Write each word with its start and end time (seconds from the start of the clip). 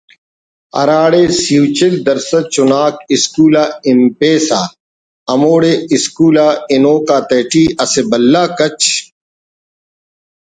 ہراڑے 0.75 1.23
سِی 1.41 1.55
و 1.61 1.65
چل 1.77 1.93
درسَد 2.05 2.45
چناک 2.53 2.95
اسکول 3.13 3.53
آ 3.63 3.65
ہنپسہ 3.87 4.61
ہموڑے 5.29 5.73
اسکول 5.95 6.35
آ 6.45 6.47
ہنوک 6.71 7.07
آتیٹی 7.17 7.63
اسہ 7.83 8.01
بھلا 8.09 8.43
کچ 8.57 8.81